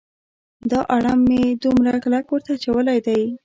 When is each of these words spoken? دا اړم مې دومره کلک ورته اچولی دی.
دا 0.71 0.79
اړم 0.95 1.19
مې 1.29 1.43
دومره 1.63 1.93
کلک 2.03 2.25
ورته 2.31 2.51
اچولی 2.57 2.99
دی. 3.07 3.21